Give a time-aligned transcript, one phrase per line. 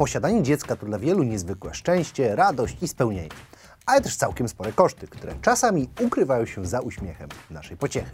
[0.00, 3.28] Posiadanie dziecka to dla wielu niezwykłe szczęście, radość i spełnienie,
[3.86, 8.10] ale też całkiem spore koszty, które czasami ukrywają się za uśmiechem naszej pociechy.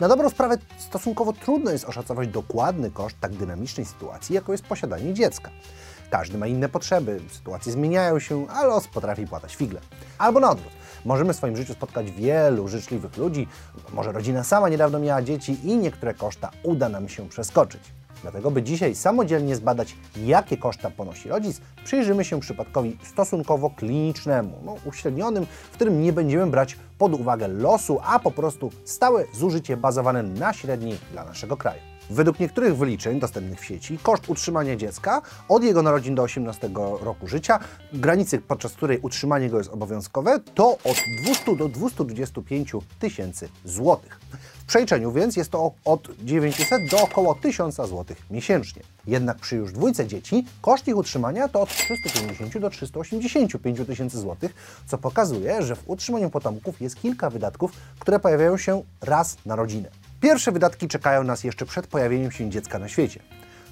[0.00, 5.14] Na dobrą sprawę stosunkowo trudno jest oszacować dokładny koszt tak dynamicznej sytuacji, jaką jest posiadanie
[5.14, 5.50] dziecka.
[6.10, 9.80] Każdy ma inne potrzeby, sytuacje zmieniają się, a los potrafi płatać figle.
[10.18, 10.72] Albo na odwrót.
[11.04, 13.48] Możemy w swoim życiu spotkać wielu życzliwych ludzi,
[13.94, 17.80] może rodzina sama niedawno miała dzieci i niektóre koszta uda nam się przeskoczyć.
[18.22, 24.76] Dlatego, by dzisiaj samodzielnie zbadać, jakie koszta ponosi rodzic, przyjrzymy się przypadkowi stosunkowo klinicznemu, no,
[24.84, 30.22] uśrednionym, w którym nie będziemy brać pod uwagę losu, a po prostu stałe zużycie bazowane
[30.22, 31.91] na średniej dla naszego kraju.
[32.12, 36.70] Według niektórych wyliczeń dostępnych w sieci, koszt utrzymania dziecka od jego narodzin do 18
[37.00, 37.58] roku życia,
[37.92, 44.20] granicy podczas której utrzymanie go jest obowiązkowe, to od 200 do 225 tysięcy złotych.
[44.58, 48.82] W przeliczeniu więc jest to od 900 do około 1000 zł miesięcznie.
[49.06, 54.54] Jednak przy już dwójce dzieci koszt ich utrzymania to od 350 do 385 tysięcy złotych,
[54.86, 60.01] co pokazuje, że w utrzymaniu potomków jest kilka wydatków, które pojawiają się raz na rodzinę.
[60.22, 63.20] Pierwsze wydatki czekają nas jeszcze przed pojawieniem się dziecka na świecie.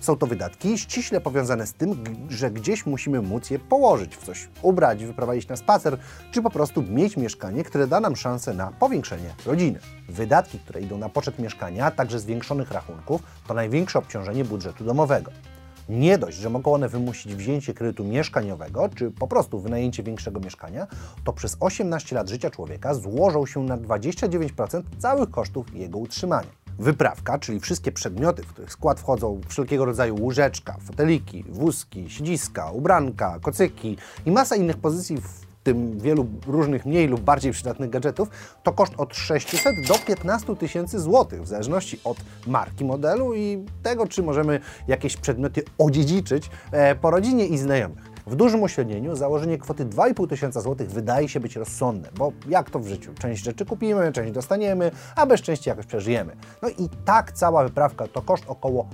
[0.01, 4.49] Są to wydatki ściśle powiązane z tym, że gdzieś musimy móc je położyć, w coś
[4.63, 5.99] ubrać, wyprowadzić na spacer,
[6.31, 9.79] czy po prostu mieć mieszkanie, które da nam szansę na powiększenie rodziny.
[10.09, 15.31] Wydatki, które idą na poczet mieszkania, a także zwiększonych rachunków, to największe obciążenie budżetu domowego.
[15.89, 20.87] Nie dość, że mogą one wymusić wzięcie kredytu mieszkaniowego, czy po prostu wynajęcie większego mieszkania,
[21.25, 26.51] to przez 18 lat życia człowieka złożą się na 29% całych kosztów jego utrzymania.
[26.79, 33.39] Wyprawka, czyli wszystkie przedmioty, w których skład wchodzą wszelkiego rodzaju łóżeczka, foteliki, wózki, siedziska, ubranka,
[33.43, 38.29] kocyki i masa innych pozycji w tym wielu różnych mniej lub bardziej przydatnych gadżetów,
[38.63, 44.07] to koszt od 600 do 15 tysięcy złotych, w zależności od marki modelu i tego,
[44.07, 48.11] czy możemy jakieś przedmioty odziedziczyć e, po rodzinie i znajomych.
[48.27, 52.79] W dużym uśrednieniu założenie kwoty 2,5 tysiąca złotych wydaje się być rozsądne, bo jak to
[52.79, 53.15] w życiu?
[53.15, 56.37] Część rzeczy kupimy, część dostaniemy, a bez części jakoś przeżyjemy.
[56.63, 58.89] No i tak cała wyprawka to koszt około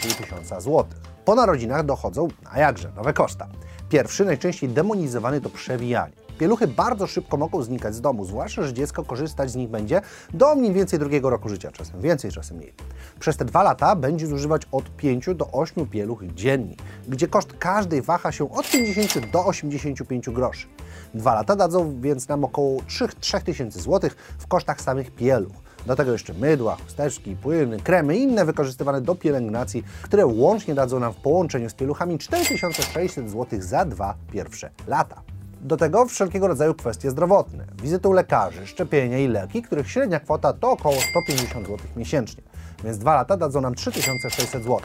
[0.00, 1.11] 2,5 tysiąca złotych.
[1.24, 3.48] Po narodzinach dochodzą, a jakże, nowe koszta.
[3.88, 6.12] Pierwszy, najczęściej demonizowany to przewijanie.
[6.38, 10.00] Pieluchy bardzo szybko mogą znikać z domu, zwłaszcza, że dziecko korzystać z nich będzie
[10.34, 12.74] do mniej więcej drugiego roku życia, czasem więcej, czasem mniej.
[13.20, 16.76] Przez te dwa lata będzie zużywać od 5 do 8 pieluch dziennie,
[17.08, 20.66] gdzie koszt każdej waha się od 50 do 85 groszy.
[21.14, 22.80] Dwa lata dadzą więc nam około
[23.20, 25.71] 3000 zł w kosztach samych pieluch.
[25.86, 31.00] Do tego jeszcze mydła, chusteczki, płyny, kremy i inne wykorzystywane do pielęgnacji, które łącznie dadzą
[31.00, 35.22] nam w połączeniu z pieluchami 4600 zł za dwa pierwsze lata.
[35.60, 40.52] Do tego wszelkiego rodzaju kwestie zdrowotne, wizyty u lekarzy, szczepienia i leki, których średnia kwota
[40.52, 42.42] to około 150 zł miesięcznie,
[42.84, 44.80] więc dwa lata dadzą nam 3600 zł.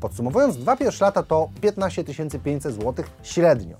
[0.00, 2.04] Podsumowując, dwa pierwsze lata to 15
[2.44, 3.76] 500 zł średnio.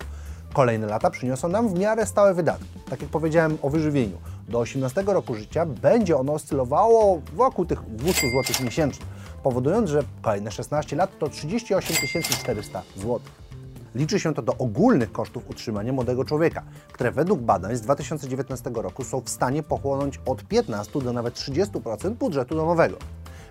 [0.54, 2.68] Kolejne lata przyniosą nam w miarę stałe wydatki.
[2.90, 8.20] Tak jak powiedziałem o wyżywieniu, do 18 roku życia będzie ono oscylowało wokół tych 200
[8.20, 9.06] zł miesięcznie,
[9.42, 11.96] powodując, że kolejne 16 lat to 38
[12.40, 13.20] 400 zł.
[13.94, 16.62] Liczy się to do ogólnych kosztów utrzymania młodego człowieka,
[16.92, 22.10] które według badań z 2019 roku są w stanie pochłonąć od 15 do nawet 30%
[22.10, 22.96] budżetu domowego.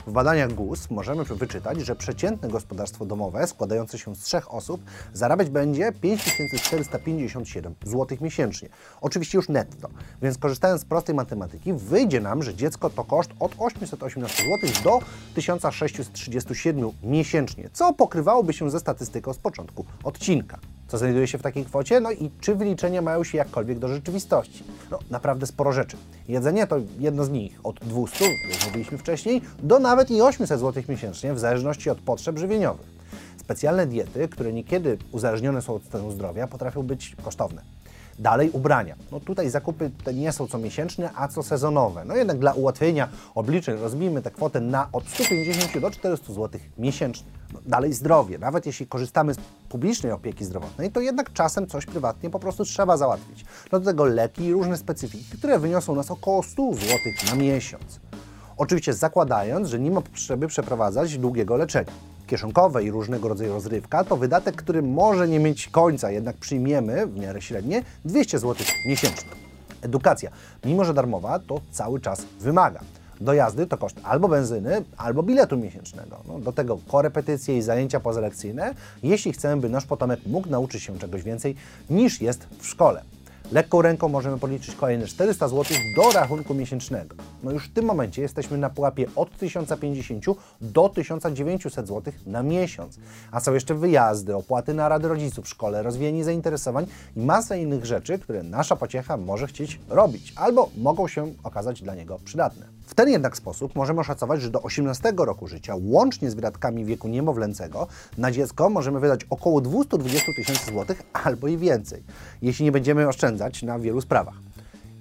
[0.07, 4.81] W badaniach GUS możemy wyczytać, że przeciętne gospodarstwo domowe składające się z trzech osób
[5.13, 8.69] zarabiać będzie 5457 zł miesięcznie.
[9.01, 9.89] Oczywiście już netto,
[10.21, 14.99] więc korzystając z prostej matematyki wyjdzie nam, że dziecko to koszt od 818 zł do
[15.35, 21.65] 1637 miesięcznie, co pokrywałoby się ze statystyką z początku odcinka co znajduje się w takiej
[21.65, 24.63] kwocie, no i czy wyliczenia mają się jakkolwiek do rzeczywistości.
[24.91, 25.97] No, naprawdę sporo rzeczy.
[26.27, 30.83] Jedzenie to jedno z nich, od 200, jak mówiliśmy wcześniej, do nawet i 800 zł
[30.89, 32.93] miesięcznie, w zależności od potrzeb żywieniowych.
[33.37, 37.61] Specjalne diety, które niekiedy uzależnione są od stanu zdrowia, potrafią być kosztowne.
[38.19, 38.95] Dalej ubrania.
[39.11, 42.05] No tutaj zakupy te nie są co miesięczne, a co sezonowe.
[42.05, 47.27] No jednak dla ułatwienia obliczeń rozbijmy tę kwotę na od 150 do 400 zł miesięcznie.
[47.53, 48.39] No dalej zdrowie.
[48.39, 49.37] Nawet jeśli korzystamy z
[49.69, 53.45] publicznej opieki zdrowotnej, to jednak czasem coś prywatnie po prostu trzeba załatwić.
[53.71, 56.97] Do tego leki i różne specyfiki, które wyniosą nas około 100 zł
[57.29, 57.99] na miesiąc.
[58.57, 64.17] Oczywiście zakładając, że nie ma potrzeby przeprowadzać długiego leczenia kieszonkowe i różnego rodzaju rozrywka to
[64.17, 69.29] wydatek, który może nie mieć końca, jednak przyjmiemy w miarę średnie 200 zł miesięcznie.
[69.81, 70.31] Edukacja,
[70.65, 72.79] mimo że darmowa, to cały czas wymaga.
[73.21, 76.19] Do jazdy to koszt albo benzyny, albo biletu miesięcznego.
[76.27, 78.73] No, do tego korepetycje i zajęcia pozalekcyjne,
[79.03, 81.55] jeśli chcemy, by nasz potomek mógł nauczyć się czegoś więcej
[81.89, 83.03] niż jest w szkole.
[83.53, 87.15] Lekką ręką możemy policzyć kolejne 400 zł do rachunku miesięcznego.
[87.43, 90.25] No już w tym momencie jesteśmy na pułapie od 1050
[90.61, 92.99] do 1900 zł na miesiąc.
[93.31, 96.85] A są jeszcze wyjazdy, opłaty na rady rodziców szkole, rozwijanie zainteresowań
[97.15, 101.95] i masa innych rzeczy, które nasza pociecha może chcieć robić albo mogą się okazać dla
[101.95, 102.65] niego przydatne.
[102.85, 107.07] W ten jednak sposób możemy oszacować, że do 18 roku życia, łącznie z wydatkami wieku
[107.07, 112.03] niemowlęcego, na dziecko możemy wydać około 220 tysięcy złotych albo i więcej,
[112.41, 114.35] jeśli nie będziemy oszczędzać na wielu sprawach.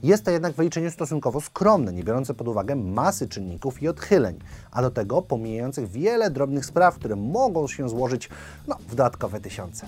[0.03, 4.39] Jest to jednak wyliczenie stosunkowo skromne, nie biorące pod uwagę masy czynników i odchyleń,
[4.71, 8.29] a do tego pomijających wiele drobnych spraw, które mogą się złożyć
[8.69, 9.87] no, w dodatkowe tysiące.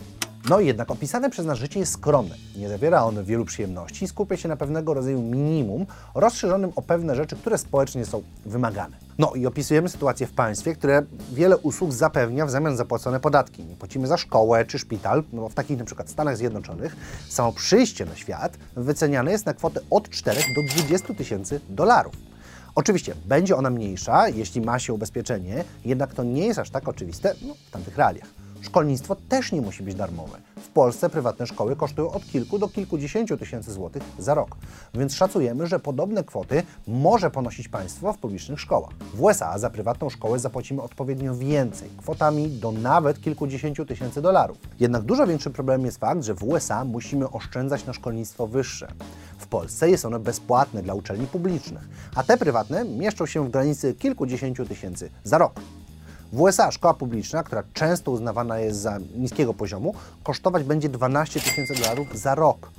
[0.49, 2.35] No jednak opisane przez nas życie jest skromne.
[2.57, 7.37] Nie zawiera ono wielu przyjemności skupia się na pewnego rodzaju minimum, rozszerzonym o pewne rzeczy,
[7.37, 8.97] które społecznie są wymagane.
[9.19, 11.03] No i opisujemy sytuację w państwie, które
[11.33, 13.65] wiele usług zapewnia w zamian za płacone podatki.
[13.65, 16.97] Nie płacimy za szkołę czy szpital, no bo w takich przykład Stanach Zjednoczonych
[17.29, 22.15] samo przyjście na świat wyceniane jest na kwotę od 4 do 20 tysięcy dolarów.
[22.75, 27.35] Oczywiście będzie ona mniejsza, jeśli ma się ubezpieczenie, jednak to nie jest aż tak oczywiste
[27.43, 28.44] no, w tamtych realiach.
[28.65, 30.39] Szkolnictwo też nie musi być darmowe.
[30.57, 34.57] W Polsce prywatne szkoły kosztują od kilku do kilkudziesięciu tysięcy złotych za rok,
[34.95, 38.91] więc szacujemy, że podobne kwoty może ponosić państwo w publicznych szkołach.
[39.15, 44.59] W USA za prywatną szkołę zapłacimy odpowiednio więcej, kwotami do nawet kilkudziesięciu tysięcy dolarów.
[44.81, 48.89] Jednak dużo większym problemem jest fakt, że w USA musimy oszczędzać na szkolnictwo wyższe.
[49.39, 53.95] W Polsce jest ono bezpłatne dla uczelni publicznych, a te prywatne mieszczą się w granicy
[53.95, 55.61] kilkudziesięciu tysięcy za rok.
[56.35, 61.75] W USA szkoła publiczna, która często uznawana jest za niskiego poziomu, kosztować będzie 12 tysięcy
[61.75, 62.71] dolarów za rok.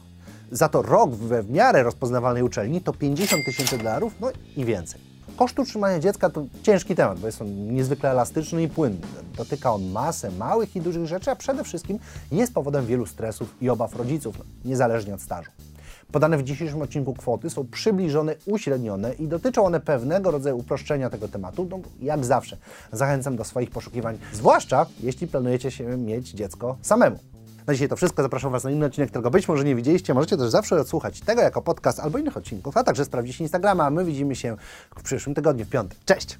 [0.51, 5.01] Za to rok we w miarę rozpoznawalnej uczelni to 50 tysięcy dolarów, no i więcej.
[5.35, 9.07] Koszt utrzymania dziecka to ciężki temat, bo jest on niezwykle elastyczny i płynny.
[9.37, 11.99] Dotyka on masę małych i dużych rzeczy, a przede wszystkim
[12.31, 15.51] jest powodem wielu stresów i obaw rodziców, niezależnie od stażu.
[16.15, 21.27] Podane w dzisiejszym odcinku kwoty są przybliżone, uśrednione i dotyczą one pewnego rodzaju uproszczenia tego
[21.27, 21.67] tematu.
[21.71, 22.57] No, jak zawsze
[22.91, 27.19] zachęcam do swoich poszukiwań, zwłaszcza jeśli planujecie się mieć dziecko samemu.
[27.67, 28.21] Na dzisiaj to wszystko.
[28.23, 30.13] Zapraszam Was na inny odcinek, którego być może nie widzieliście.
[30.13, 33.89] Możecie też zawsze odsłuchać tego jako podcast albo innych odcinków, a także sprawdzić Instagrama.
[33.89, 34.57] My widzimy się
[34.95, 35.97] w przyszłym tygodniu, w piątek.
[36.05, 36.37] Cześć!